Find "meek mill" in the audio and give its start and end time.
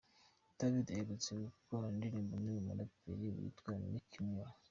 3.89-4.49